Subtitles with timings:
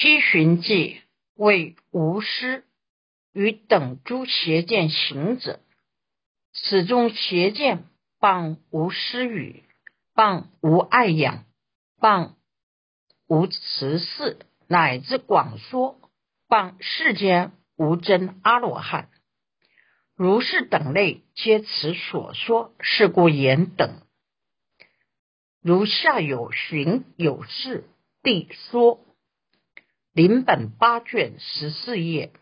[0.00, 1.02] 七寻记
[1.34, 2.64] 为无师
[3.34, 5.60] 与等诸邪见行者，
[6.54, 7.84] 此中邪见
[8.18, 9.62] 谤无师语，
[10.14, 11.44] 谤无爱养，
[11.98, 12.32] 谤
[13.28, 16.00] 无慈事，乃至广说
[16.48, 19.10] 谤世间无真阿罗汉。
[20.16, 22.74] 如是等类，皆此所说。
[22.80, 24.00] 是故言等。
[25.60, 27.84] 如下有寻有事，
[28.22, 28.98] 地说。
[30.12, 32.32] 临本八卷十四页，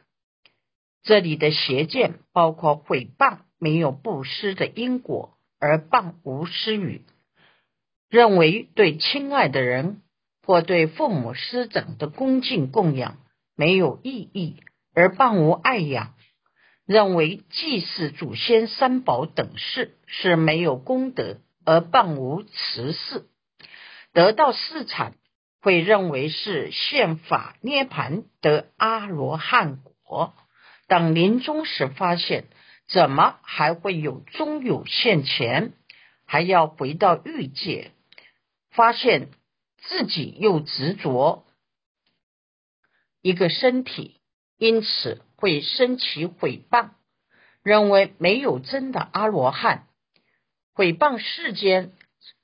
[1.02, 7.04] 这里的邪见包括毁谤没有布施的因果，而谤无施语，
[8.08, 10.00] 认为对亲爱的人
[10.42, 13.18] 或对父母师长的恭敬供养
[13.54, 14.62] 没有意义，
[14.94, 16.14] 而谤无爱养，
[16.86, 23.28] 认为祭祀祖先三宝等事是没有功德，而谤无慈事，
[24.14, 25.16] 得到四产。
[25.60, 30.34] 会认为是现法涅盘得阿罗汉果，
[30.86, 32.44] 等临终时发现，
[32.86, 35.72] 怎么还会有终有现前，
[36.24, 37.90] 还要回到欲界，
[38.70, 39.30] 发现
[39.78, 41.44] 自己又执着
[43.20, 44.20] 一个身体，
[44.56, 46.90] 因此会升起毁谤，
[47.62, 49.88] 认为没有真的阿罗汉，
[50.72, 51.92] 毁谤世间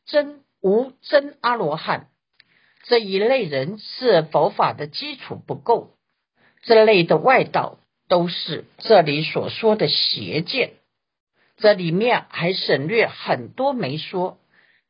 [0.05, 2.11] 真无真阿罗汉。
[2.87, 5.97] 这一类人是佛法的基础不够，
[6.63, 10.75] 这类的外道都是这里所说的邪见。
[11.57, 14.39] 这里面还省略很多没说，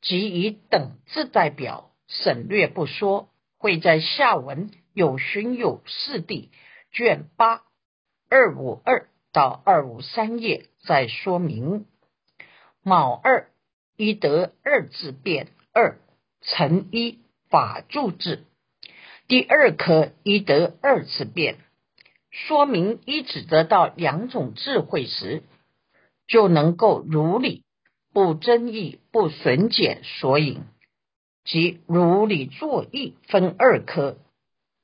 [0.01, 3.29] 即以等字代表，省略不说。
[3.57, 6.51] 会在下文有寻有四地
[6.93, 7.63] 卷八
[8.29, 11.87] 二五二到二五三页再说明。
[12.83, 13.49] 卯二
[13.97, 15.99] 一得二字变二
[16.43, 17.24] 乘一。
[17.55, 18.43] 法住智，
[19.29, 21.59] 第二颗一得二次变，
[22.33, 25.45] 说明一只得到两种智慧时，
[26.27, 27.63] 就能够如理
[28.13, 30.63] 不争议不损减所引，
[31.45, 34.17] 即如理作意分二颗。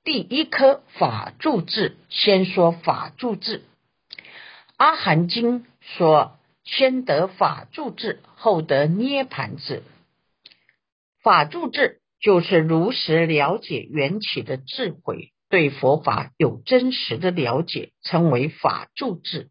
[0.04, 3.64] 第一颗法住智，先说法住智。
[4.76, 9.82] 阿含经说，先得法住智，后得涅盘智。
[11.20, 11.99] 法住智。
[12.20, 19.50] 就是如实了解缘起的智慧，对佛法有真实的了解，称为法住智，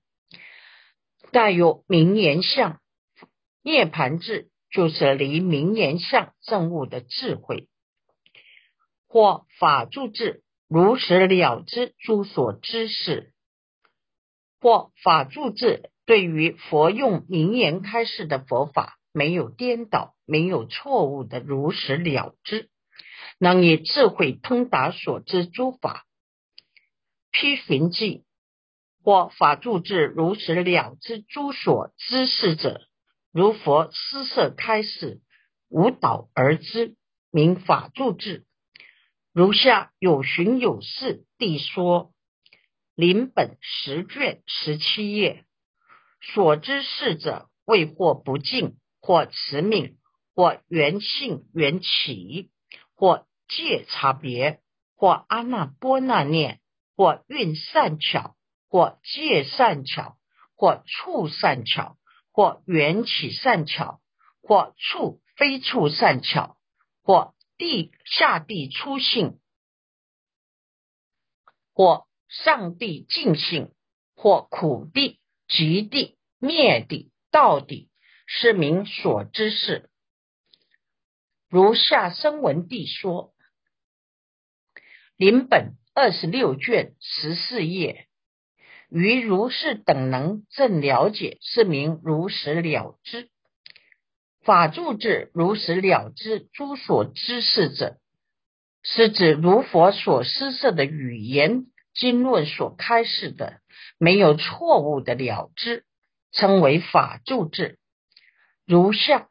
[1.31, 2.79] 带有名言相。
[3.63, 7.67] 涅盘智就是离名言相证悟的智慧，
[9.07, 13.33] 或法住智如实了知诸所知识，
[14.61, 18.98] 或法住智对于佛用名言开示的佛法。
[19.11, 22.69] 没有颠倒，没有错误的如实了知，
[23.39, 26.05] 能以智慧通达所知诸法，
[27.31, 28.23] 批寻记
[29.03, 32.81] 或法住智如实了知诸所知事者，
[33.31, 35.21] 如佛施设开示，
[35.69, 36.95] 无导而知，
[37.31, 38.45] 名法住智。
[39.31, 42.11] 如下有寻有事地说，
[42.95, 45.45] 临本十卷十七页，
[46.21, 48.77] 所知事者未获不净。
[48.99, 49.97] 或持命，
[50.35, 52.51] 或缘性缘起，
[52.95, 54.61] 或借差别，
[54.95, 56.59] 或阿那波那念，
[56.95, 58.35] 或运善巧，
[58.67, 60.17] 或借善巧，
[60.55, 61.97] 或处善巧，
[62.31, 64.01] 或缘起善巧，
[64.41, 66.57] 或处非处善巧，
[67.01, 69.39] 或地下地出性，
[71.73, 73.71] 或上地尽性，
[74.15, 77.89] 或苦地极地灭地道地。
[78.31, 79.89] 是名所知事，
[81.49, 83.33] 如下声闻地说，
[85.17, 88.07] 临本二十六卷十四页，
[88.87, 93.31] 于如是等能正了解，是名如实了知。
[94.41, 97.97] 法住智如实了知诸所知事者，
[98.83, 101.65] 是指如佛所施设的语言
[101.95, 103.59] 经论所开示的，
[103.97, 105.83] 没有错误的了知，
[106.31, 107.78] 称为法住智。
[108.69, 109.27] 如下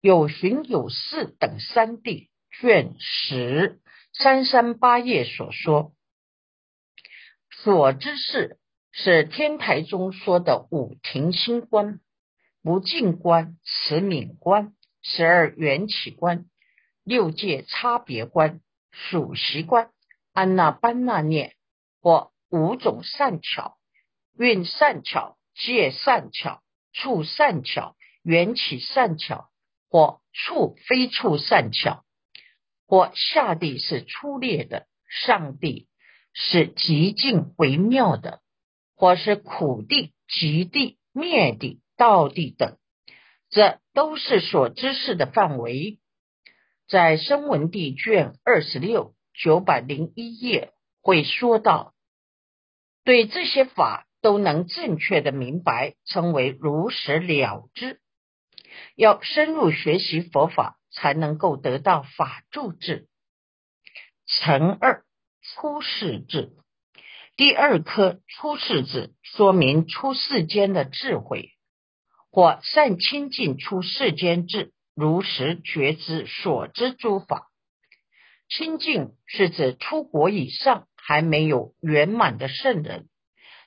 [0.00, 2.30] 有寻有事等三地
[2.60, 3.80] 卷十
[4.12, 5.92] 三三八页所说，
[7.50, 8.60] 所知事
[8.92, 11.98] 是天台中说的五庭心观、
[12.62, 16.44] 不净观、慈悯观、十二缘起观、
[17.02, 18.60] 六界差别观、
[18.92, 19.90] 属习观、
[20.32, 21.56] 安那班那念
[22.00, 23.78] 或五种善巧、
[24.38, 26.62] 运善巧、借善巧、
[26.92, 27.96] 处善巧。
[28.22, 29.50] 缘起善巧，
[29.88, 32.04] 或处非处善巧，
[32.86, 35.88] 或下地是粗劣的，上地
[36.32, 38.40] 是极尽微妙的，
[38.94, 42.78] 或是苦地、极地、灭地、道地等，
[43.48, 45.98] 这都是所知识的范围。
[46.88, 51.94] 在《声闻地》卷二十六九百零一页会说到，
[53.04, 58.00] 对这些法都能正确的明白，称为如实了知。
[58.96, 63.08] 要深入学习佛法，才能够得到法住智。
[64.26, 65.04] 乘二
[65.42, 66.52] 出世智，
[67.36, 71.50] 第二颗出世智，说明出世间的智慧，
[72.30, 77.50] 或善亲近出世间智，如实觉知所知诸法。
[78.48, 83.08] 清净是指出国以上还没有圆满的圣人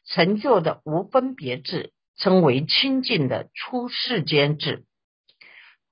[0.06, 4.86] 成就的无分别智，称为清净的出世间智。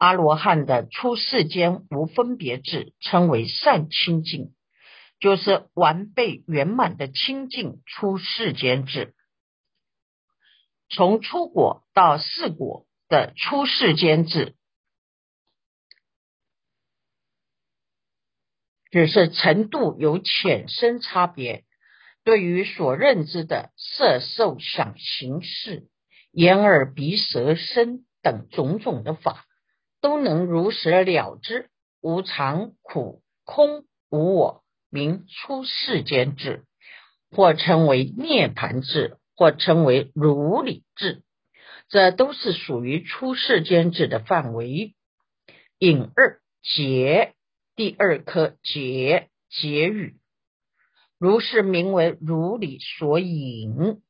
[0.01, 4.51] 阿罗汉的出世间无分别智，称为善清净。
[5.19, 9.13] 就是完备圆满的清净出世间智，
[10.89, 14.56] 从出果到四果的出世间智，
[18.89, 21.63] 只是程度有浅深差别。
[22.24, 25.88] 对于所认知的色、受、想、行、识、
[26.31, 29.45] 眼、耳、鼻、舌、身等种种的法，
[30.01, 31.69] 都能如实了知
[32.01, 34.63] 无常、苦、空、无我。
[34.94, 36.65] 名出世间智，
[37.31, 41.24] 或称为涅盘智，或称为如理智，
[41.88, 44.94] 这都是属于出世间智的范围。
[45.80, 47.36] 引二结，
[47.77, 50.18] 第二颗结结语，
[51.18, 54.01] 如是名为如理所引。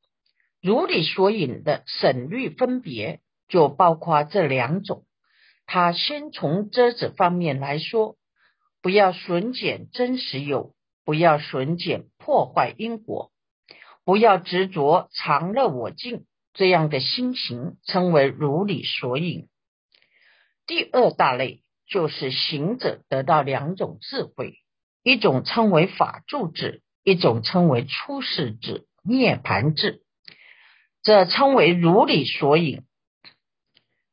[0.63, 5.05] 如理所引的省略分别，就包括这两种。
[5.73, 8.17] 他先从遮止方面来说。
[8.81, 10.73] 不要损减真实有，
[11.05, 13.31] 不要损减破坏因果，
[14.03, 19.47] 不要执着常乐我净这样的心情，称为如理所引。
[20.67, 24.55] 第二大类就是行者得到两种智慧，
[25.03, 30.01] 一种称为法住智，一种称为出世智、涅盘智，
[31.01, 32.83] 这称为如理所引。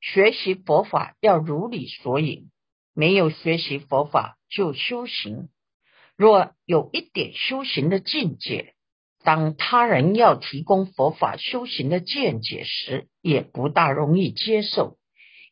[0.01, 2.51] 学习佛法要如理所引，
[2.95, 4.37] 没有学习佛法。
[4.51, 5.51] 就修行，
[6.17, 8.73] 若有一点修行的境界，
[9.23, 14.97] 当他人要提供佛法修行的见解时，也不大容易接受，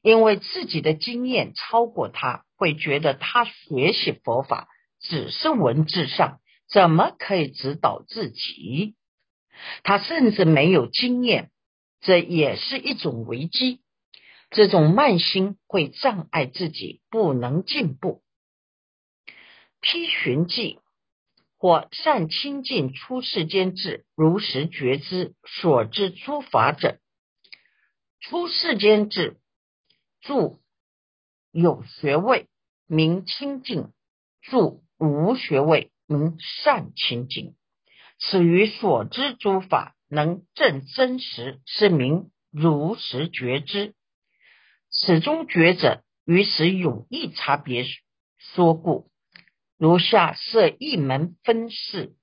[0.01, 6.41] 因为自己的经验超过他，会觉得他学习佛法只是文字上，
[6.73, 8.95] 怎么可以指导自己？
[9.83, 11.51] 他甚至没有经验，
[12.01, 13.81] 这也是一种危机。
[14.57, 18.23] 这种慢心会障碍自己，不能进步。
[19.83, 20.79] 批寻记
[21.59, 26.99] 或善清净出世间智，如实觉知所知诸法者，
[28.21, 29.37] 出世间智
[30.23, 30.59] 住
[31.51, 32.49] 有学位
[32.87, 33.93] 名清净，
[34.41, 37.55] 住无学位名善清净。
[38.19, 43.95] 此于所知诸法能证真实，是名如实觉知。
[44.99, 47.85] 始终觉者于此有异差别
[48.39, 49.11] 说故。
[49.77, 52.15] 如下设一门分释，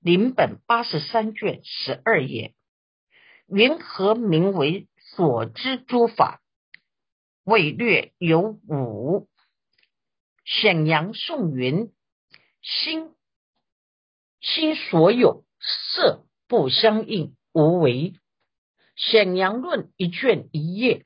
[0.00, 2.54] 临本八十三卷十二页，
[3.46, 6.40] 云何名为所知诸法？
[7.44, 9.28] 未略有五。
[10.46, 11.92] 显阳颂云：
[12.62, 13.14] 心
[14.40, 18.14] 心所有色不相应，无为。
[18.96, 21.04] 显阳论一卷一页，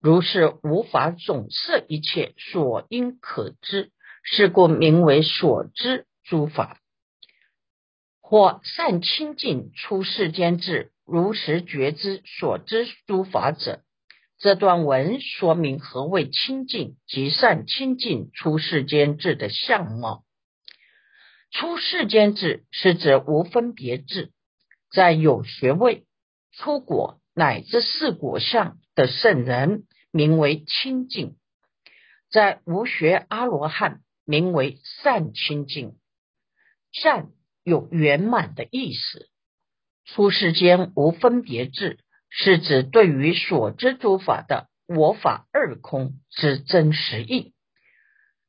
[0.00, 3.92] 如是无法总摄一切所应可知。
[4.22, 6.78] 是故名为所知诸法，
[8.20, 13.80] 或善清净出世间智，如实觉知所知诸法者。
[14.38, 20.22] 这段文说明何谓清净及善清净出世间智的相貌。
[21.50, 24.32] 出世间智是指无分别智，
[24.92, 26.04] 在有学位、
[26.52, 31.36] 出果乃至四果相的圣人，名为清净；
[32.30, 34.00] 在无学阿罗汉。
[34.26, 35.96] 名为善清净，
[36.92, 37.30] 善
[37.64, 39.28] 有圆满的意思。
[40.04, 41.98] 出世间无分别智，
[42.28, 47.54] 是指对于所知诸法的我法二空之真实义，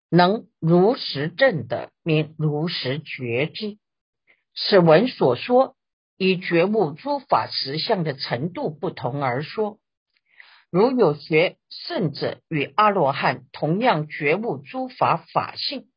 [0.08, 3.80] 能如实证的名如实觉知。
[4.54, 5.76] 此文所说，
[6.16, 9.80] 以觉悟诸法实相的程度不同而说。
[10.72, 15.90] 如有学圣者与阿罗汉同样觉悟诸法法性，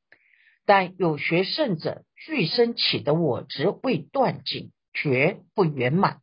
[0.67, 6.21] 但有学圣者具生起的我执未断尽，绝不圆满。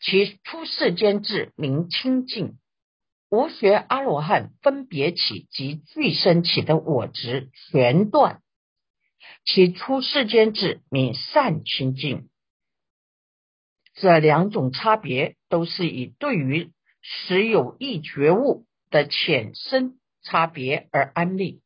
[0.00, 2.58] 其出世间智名清净。
[3.30, 8.42] 无学阿罗汉分别起及具生起的我执全断，
[9.44, 12.28] 其出世间智名善清净。
[13.94, 16.72] 这两种差别都是以对于
[17.06, 21.60] 实有意觉悟的浅深差别而安立。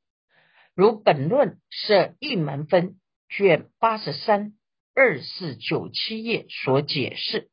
[0.75, 4.55] 如本论设一门分卷八十三
[4.95, 7.49] 二四九七页所解释。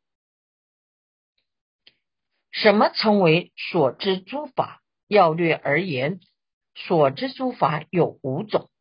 [2.52, 4.82] 什么称为所知诸法？
[5.08, 6.20] 要略而言，
[6.74, 8.72] 所知诸法有五种。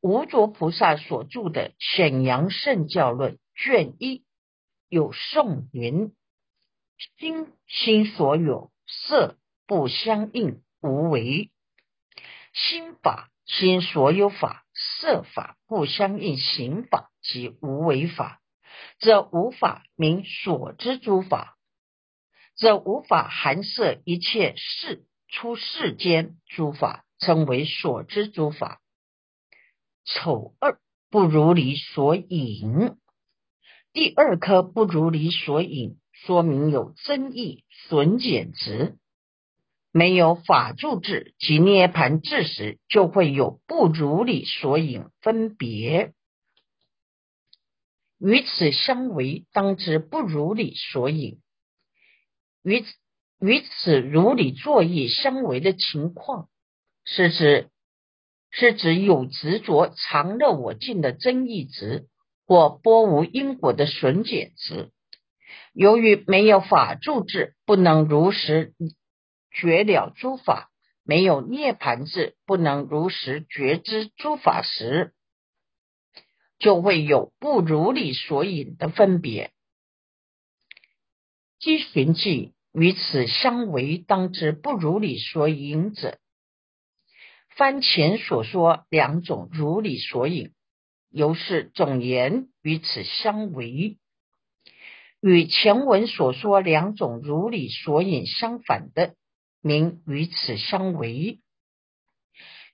[0.00, 4.24] 无着菩萨所著的《显扬圣教论》卷一
[4.88, 6.15] 有颂云：
[6.96, 9.36] 心心所有色
[9.66, 11.50] 不相应，无为；
[12.52, 18.40] 心法心所有法色法不相应，行法即无为法。
[18.98, 21.58] 这无法名所知诸法。
[22.54, 28.80] 则无法含摄一切事出世间诸法，称为所知诸法。
[30.06, 32.96] 丑二不如理所引，
[33.92, 38.96] 第二颗不如理所引，说明有增益损减值。
[39.92, 46.12] 没有法住智及涅盘智时，就会有不如理所引分别。
[48.18, 51.40] 与此相违，当知不如理所引。
[52.62, 52.84] 与
[53.40, 56.48] 与此如理作意相违的情况，
[57.04, 57.70] 是指
[58.50, 62.08] 是指有执着常乐我净的增益值，
[62.46, 64.90] 或波无因果的损减值。
[65.72, 68.74] 由于没有法住智，不能如实
[69.50, 70.70] 觉了诸法；
[71.04, 75.14] 没有涅盘智，不能如实觉知诸法时，
[76.58, 79.52] 就会有不如理所引的分别。
[81.58, 82.52] 积寻记。
[82.78, 86.18] 与此相违，当知不如理所引者。
[87.56, 90.52] 番前所说两种如理所引，
[91.08, 93.96] 由是总言与此相违；
[95.20, 99.14] 与前文所说两种如理所引相反的，
[99.60, 101.40] 名与此相违。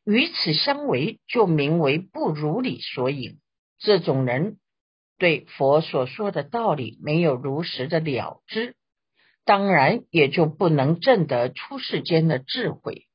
[0.04, 3.38] 与此相违，就名为不如理所引。
[3.78, 4.58] 这种人
[5.18, 8.74] 对佛所说的道理没有如实的了知。
[9.44, 13.06] 当然，也就不能证得出世间的智慧。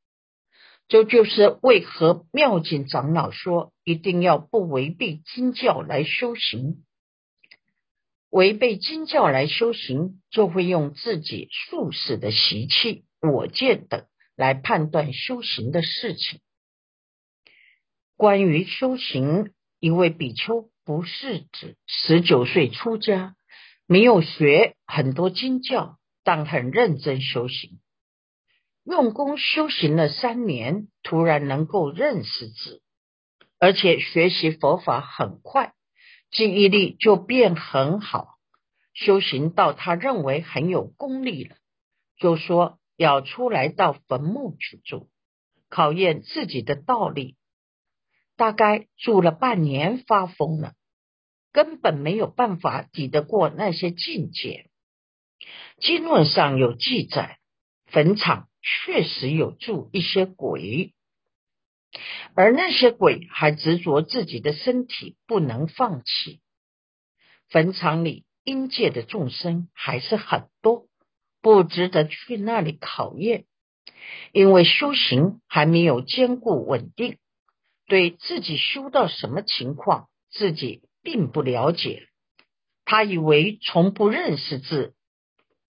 [0.87, 6.85] 这就是为何妙景长老说，一定要不违背经教来修行。
[8.29, 14.05] 违背经教来修行，就会用自己素世的习气、我见等
[14.35, 16.39] 来判断修行的事情。
[18.15, 23.35] 关于修行，一位比丘不是指十九岁出家，
[23.85, 25.97] 没有学很多经教。
[26.29, 27.79] 但很认真修行，
[28.83, 32.81] 用功修行了三年，突然能够认识字，
[33.61, 35.73] 而且学习佛法很快，
[36.31, 38.35] 记忆力就变很好。
[38.93, 41.55] 修行到他认为很有功力了，
[42.17, 45.09] 就说要出来到坟墓去住，
[45.69, 47.35] 考验自己的道力。
[48.35, 50.73] 大概住了半年，发疯了，
[51.51, 54.69] 根本没有办法抵得过那些境界。
[55.79, 57.37] 经论上有记载，
[57.85, 60.95] 坟场确实有住一些鬼，
[62.35, 66.41] 而那些鬼还执着自己的身体不能放弃。
[67.49, 70.87] 坟场里阴界的众生还是很多，
[71.41, 73.45] 不值得去那里考验，
[74.31, 77.17] 因为修行还没有坚固稳定，
[77.87, 82.07] 对自己修到什么情况，自己并不了解。
[82.85, 84.93] 他以为从不认识字。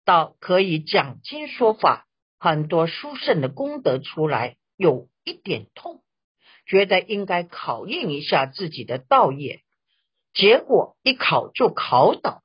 [0.04, 2.06] 到可以讲经说法，
[2.38, 6.02] 很多殊胜的功德出来，有一点痛，
[6.66, 9.62] 觉得应该考验一下自己的道业，
[10.34, 12.42] 结果一考就考倒，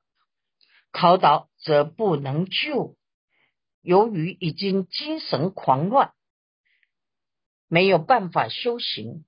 [0.92, 2.96] 考倒则不能救。
[3.82, 6.12] 由于已经精神狂乱，
[7.68, 9.24] 没有办法修行，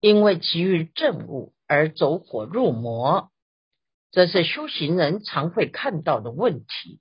[0.00, 3.30] 因为急于正悟而走火入魔，
[4.10, 7.00] 这是修行人常会看到的问题。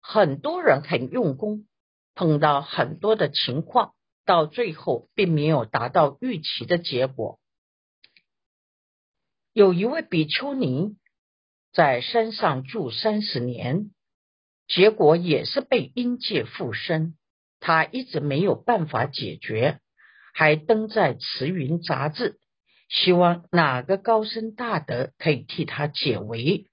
[0.00, 1.66] 很多人很用功，
[2.14, 7.38] 碰到很多的情况，到最后并没有达到预期的结果。
[9.52, 10.96] 有一位比丘尼
[11.72, 13.90] 在山上住三十年，
[14.66, 17.16] 结果也是被阴界附身，
[17.60, 19.80] 他一直没有办法解决，
[20.32, 22.38] 还登在《慈云》杂志
[22.88, 26.68] 希望哪个高僧大德可以替他解围。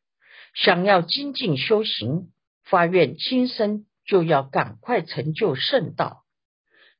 [0.54, 2.32] 想要精进修行，
[2.64, 6.26] 发愿今生就要赶快成就圣道。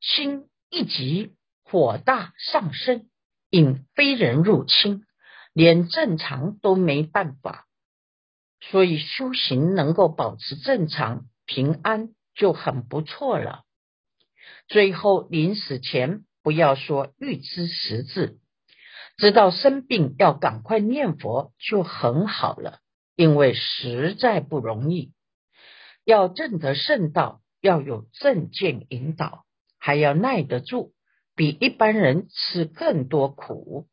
[0.00, 3.08] 心一急，火大上升，
[3.50, 5.04] 引非人入侵，
[5.52, 7.66] 连正常都没办法。
[8.60, 13.64] 所以修行能够保持正常平安就很不错了。
[14.68, 18.38] 最后临死前不要说预知时至，
[19.16, 22.80] 知道生病要赶快念佛就很好了。
[23.16, 25.12] 因为实在不容易，
[26.04, 29.44] 要正得圣道，要有正见引导，
[29.80, 30.92] 还要耐得住，
[31.34, 33.88] 比一般人吃更多苦。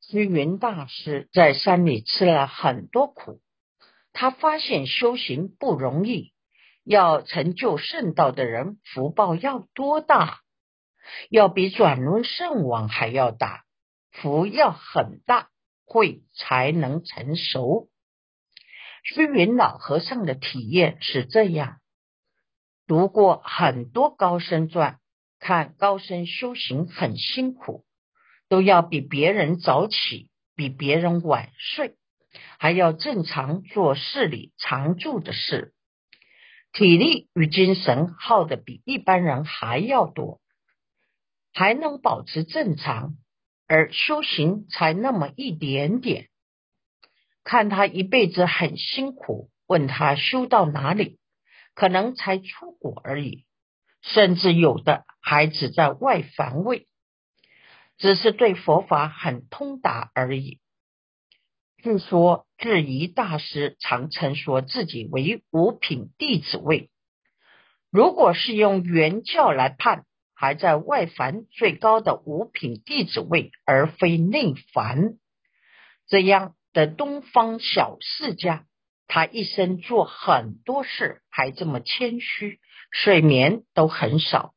[0.00, 3.40] 虚云大师在山里吃了很多苦，
[4.12, 6.32] 他发现修行不容易，
[6.84, 10.42] 要成就圣道的人福报要多大？
[11.30, 13.64] 要比转轮圣王还要大，
[14.12, 15.50] 福要很大。
[15.86, 17.90] 会才能成熟。
[19.04, 21.78] 虚云老和尚的体验是这样：
[22.86, 24.98] 读过很多高僧传，
[25.38, 27.84] 看高僧修行很辛苦，
[28.48, 31.96] 都要比别人早起，比别人晚睡，
[32.58, 35.72] 还要正常做事里常住的事，
[36.72, 40.40] 体力与精神耗的比一般人还要多，
[41.52, 43.16] 还能保持正常。
[43.66, 46.28] 而修行才那么一点点，
[47.44, 51.18] 看他一辈子很辛苦，问他修到哪里，
[51.74, 53.44] 可能才出国而已，
[54.02, 56.86] 甚至有的还只在外凡位，
[57.98, 60.60] 只是对佛法很通达而已。
[61.82, 66.90] 据说智疑大师常称说自己为五品弟子位，
[67.90, 70.04] 如果是用原教来判。
[70.36, 75.14] 还在外凡最高的五品弟子位，而非内凡。
[76.08, 78.66] 这样的东方小世家，
[79.14, 82.58] 他一生做很多事，还这么谦虚，
[82.90, 84.56] 睡眠都很少。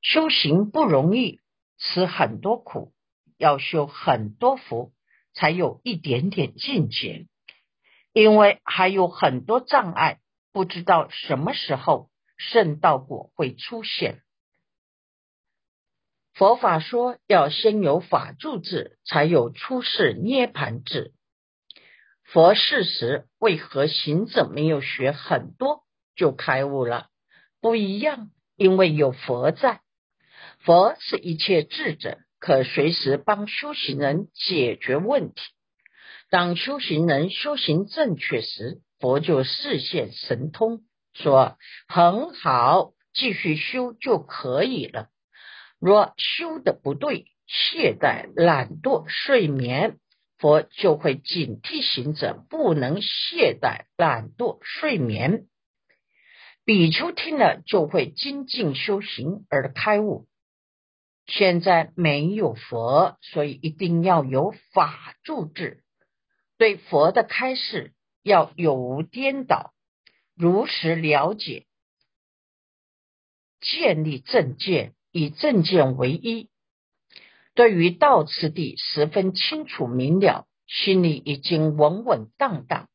[0.00, 1.40] 修行不容易，
[1.76, 2.92] 吃很多苦，
[3.36, 4.92] 要修很多福，
[5.34, 7.26] 才有一点点境界。
[8.12, 10.20] 因为还有很多障碍，
[10.52, 14.22] 不知道什么时候圣道果会出现。
[16.32, 21.12] 佛法说要先有法住智，才有出世涅盘智。
[22.30, 27.06] 佛事时为何行者没有学很多就开悟了？
[27.62, 29.80] 不一样，因为有佛在。
[30.58, 35.40] 佛是一切智者，可随时帮修行人解决问题。
[36.28, 40.82] 当修行人修行正确时，佛就视线神通，
[41.14, 41.56] 说
[41.88, 45.08] 很好，继续修就可以了。
[45.80, 49.98] 若修的不对，懈怠、懒惰、睡眠，
[50.38, 55.46] 佛就会警惕行者不能懈怠、懒惰、睡眠。
[56.64, 60.26] 比丘听了就会精进修行而开悟。
[61.26, 65.82] 现在没有佛，所以一定要有法住智，
[66.56, 69.74] 对佛的开示要有无颠倒，
[70.34, 71.66] 如实了解，
[73.60, 74.94] 建立正见。
[75.10, 76.50] 以正见为一，
[77.58, 82.88] 对于道次第十分清楚明了，心里已经稳稳当当，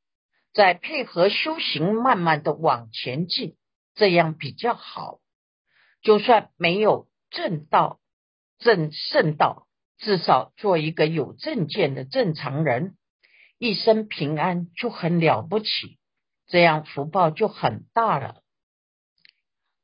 [0.54, 3.58] 再配合修行，慢慢的往前进，
[3.94, 5.20] 这样比较好。
[6.02, 8.00] 就算没有正道、
[8.58, 12.96] 正圣道，至少做一个有正见的正常人，
[13.58, 16.00] 一生平安就很了不起，
[16.48, 18.42] 这样福报就很大了。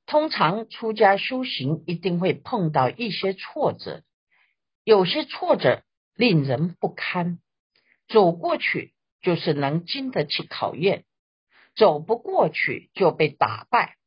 [0.06, 4.04] 通常出家修行一定会碰到一些挫折，
[4.90, 5.84] 有些挫折
[6.16, 7.38] 令人不堪，
[8.08, 11.06] 走过去就是能经得起考验，
[11.76, 13.98] 走不过去就被打败。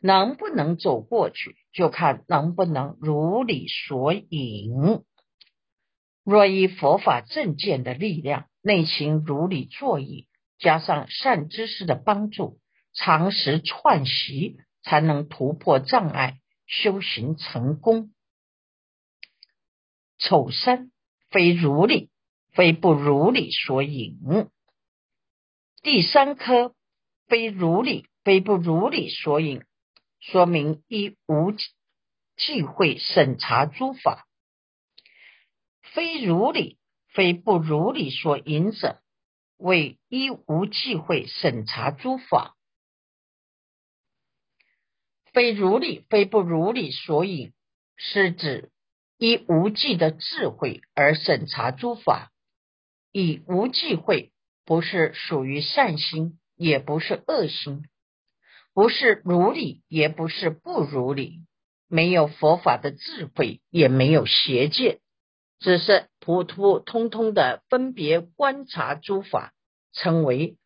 [0.00, 5.04] 能不能走过去，就看能不能如理所引。
[6.24, 10.26] 若依佛法正见的力量，内心如理作意，
[10.58, 12.58] 加上善知识的帮助，
[12.92, 14.58] 常时串习。
[14.82, 18.10] 才能突破障碍，修行成功。
[20.22, 20.92] 丑三
[21.30, 22.10] 非如理，
[22.52, 24.18] 非不如理所引。
[25.82, 26.74] 第三颗
[27.26, 29.64] 非如理，非不如理所引，
[30.20, 31.52] 说明一无
[32.36, 34.26] 忌讳审查诸法。
[35.80, 39.02] 非如理，非不如理所引者，
[39.56, 42.56] 为一无忌讳审查诸法。
[45.32, 47.52] 非如理，非不如理所引，
[47.96, 48.71] 是指
[49.24, 52.32] 以无忌的智慧而审查诸法，
[53.12, 54.32] 以无忌慧
[54.64, 57.84] 不是属于善心，也不是恶心，
[58.74, 61.38] 不是如理，也不是不如理，
[61.86, 64.98] 没有佛法的智慧，也没有邪见，
[65.60, 69.54] 只是普普通通的分别观察诸法，
[69.92, 70.56] 称为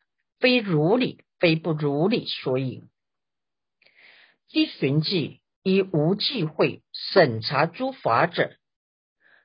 [0.41, 2.89] 非如理，非不如理所引。
[4.51, 8.55] 依寻记以无忌讳审查诸法者，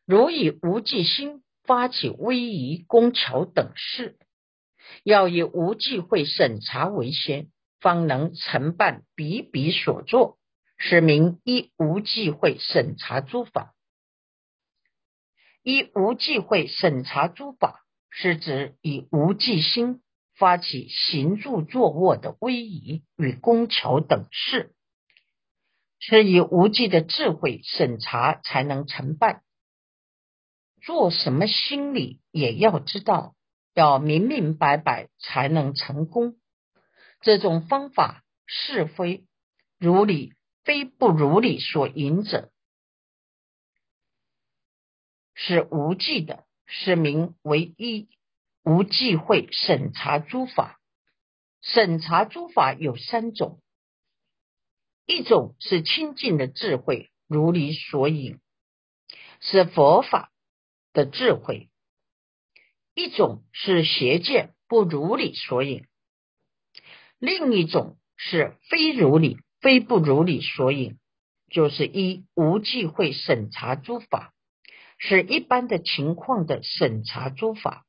[0.05, 4.19] 如以无忌心发起威仪、工巧等事，
[5.03, 7.47] 要以无忌讳审查为先，
[7.79, 10.37] 方能承办比比所作，
[10.77, 13.73] 使名依无忌讳审查诸法。
[15.63, 17.81] 依无忌讳审查诸法，
[18.11, 20.03] 是指以无忌心
[20.35, 24.75] 发起行住坐卧的威仪与工巧等事。
[26.01, 29.43] 是以无忌的智慧审查才能成败。
[30.81, 33.35] 做什么心理也要知道，
[33.75, 36.37] 要明明白白才能成功。
[37.21, 39.25] 这种方法是非
[39.77, 40.33] 如理
[40.63, 42.51] 非不如理所引者，
[45.35, 48.09] 是无忌的，是名为一
[48.63, 50.79] 无忌会审查诸法。
[51.61, 53.61] 审查诸法有三种。
[55.05, 58.39] 一种是清净的智慧，如理所引，
[59.39, 60.31] 是佛法
[60.93, 61.69] 的智慧；
[62.93, 65.83] 一种是邪见，不如理所引；
[67.19, 70.97] 另一种是非如理，非不如理所引，
[71.49, 74.33] 就是一无忌讳审查诸法，
[74.97, 77.85] 是一般的情况的审查诸法。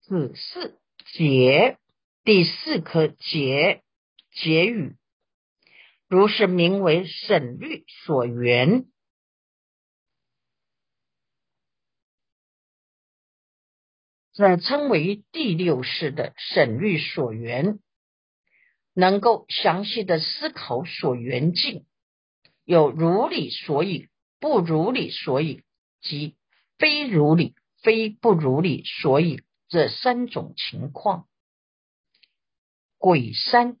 [0.00, 0.78] 子是
[1.14, 1.78] 劫，
[2.24, 3.82] 第四颗劫
[4.32, 4.96] 劫语。
[6.12, 8.84] 如是名为审律所缘，
[14.34, 17.78] 这称为第六世的审律所缘，
[18.92, 21.86] 能够详细的思考所缘境，
[22.64, 25.62] 有如理所以、不如理所以
[26.02, 26.36] 及
[26.76, 31.26] 非如理、非不如理所以这三种情况。
[32.98, 33.78] 鬼三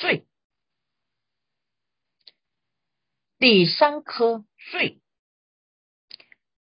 [0.00, 0.27] 罪。
[3.40, 5.00] 第三颗罪，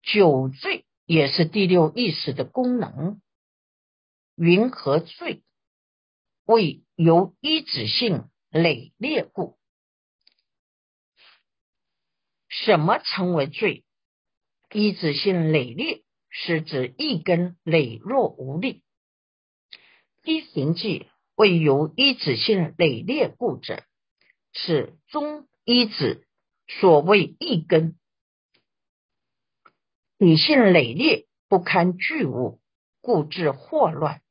[0.02, 3.22] 酒醉也是第六意识的功能。
[4.36, 5.44] 云何罪？
[6.46, 9.60] 为由一指性累劣故。
[12.50, 13.86] 什么称为罪？
[14.72, 18.84] 一指性累劣是指一根羸弱无力。
[20.24, 23.84] 一行记为由一指性累劣故者，
[24.54, 26.28] 是中一指。
[26.68, 27.98] 所谓一根，
[30.18, 32.62] 理性累劣，不堪巨物，
[33.02, 34.22] 故致祸乱，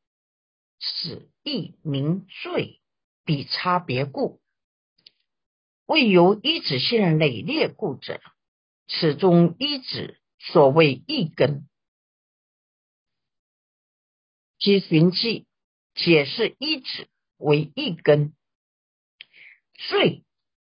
[0.80, 2.80] 此亦名罪，
[3.24, 4.40] 比差别故。
[5.86, 8.20] 未由一指性累劣故者，
[8.88, 11.68] 此中一指所谓一根。
[14.58, 15.46] 即寻迹
[15.94, 18.34] 解释一指为一根，
[19.74, 20.24] 罪。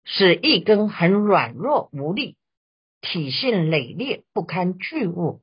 [0.08, 2.36] 是一根很软弱无力，
[3.00, 5.42] 体性累劣，不堪巨物，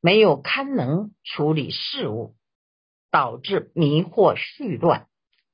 [0.00, 2.36] 没有堪能处理事物，
[3.10, 5.08] 导致迷惑絮乱，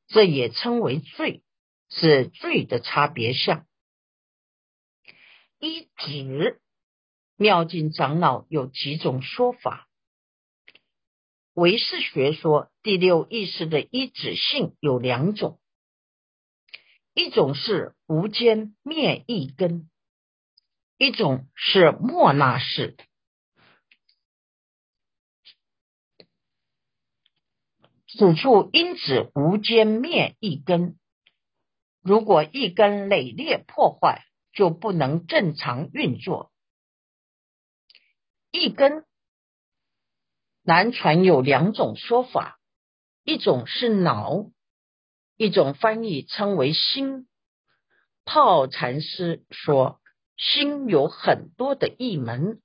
[0.09, 1.45] 这也称为罪，
[1.89, 3.65] 是罪的差别相。
[5.61, 6.61] 一指
[7.37, 9.89] 妙境长老有几种说法，
[11.55, 15.60] 唯识学说第六意识的一指性有两种。
[17.13, 19.91] 一种是无间灭一根，
[20.97, 22.97] 一种是莫那式。
[28.07, 30.99] 此处因指无间灭一根，
[32.01, 36.53] 如果一根累劣破坏，就不能正常运作。
[38.51, 39.05] 一根
[40.63, 42.59] 南传有两种说法，
[43.25, 44.51] 一种是脑。
[45.41, 47.27] 一种翻译称为心，
[48.27, 49.99] 泡禅师说，
[50.37, 52.61] 心有很多的异门，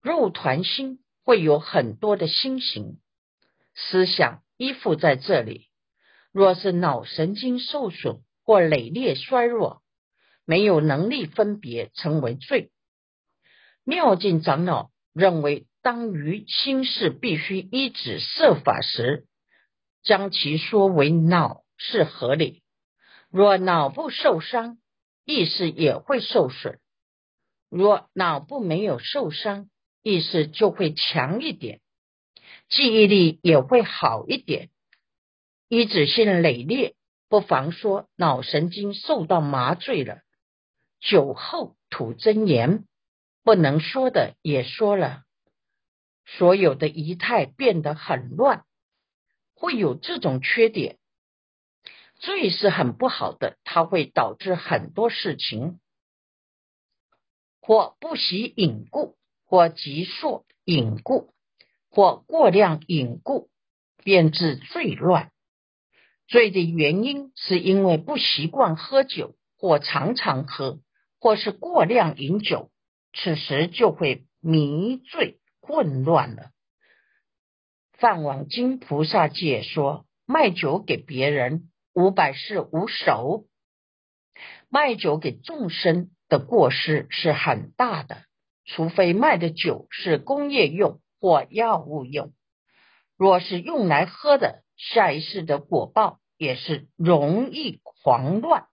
[0.00, 2.98] 肉团心会有很多的心形，
[3.74, 5.68] 思想依附在这里。
[6.32, 9.82] 若是脑神经受损或累劣衰弱，
[10.46, 12.72] 没有能力分别，成为罪。
[13.84, 19.26] 妙境长老认为，当于心事必须依止设法时，
[20.02, 21.61] 将其说为脑。
[21.84, 22.62] 是合理。
[23.28, 24.78] 若脑部受伤，
[25.24, 26.78] 意识也会受损。
[27.68, 29.68] 若脑部没有受伤，
[30.02, 31.80] 意识就会强一点，
[32.68, 34.70] 记忆力也会好一点。
[35.68, 36.94] 一指性累劣，
[37.28, 40.20] 不妨说脑神经受到麻醉了。
[41.00, 42.84] 酒后吐真言，
[43.42, 45.24] 不能说的也说了，
[46.26, 48.64] 所有的仪态变得很乱，
[49.54, 50.98] 会有这种缺点。
[52.22, 55.80] 醉是很不好的，它会导致很多事情。
[57.60, 61.34] 或不喜饮故，或急速饮故，
[61.90, 63.50] 或过量饮故，
[64.04, 65.32] 便致醉乱。
[66.28, 70.78] 醉的原因是因为不习惯喝酒，或常常喝，
[71.18, 72.70] 或是过量饮酒，
[73.12, 76.50] 此时就会迷醉混乱了。
[77.94, 83.46] 梵网经菩萨解说：卖酒给别人，五百世无手；
[84.68, 86.10] 卖酒给众生。
[86.28, 88.24] 的过失是很大的，
[88.64, 92.32] 除非卖的酒是工业用或药物用。
[93.18, 98.64] 若是用来喝的，下一世的果报也是容易狂乱。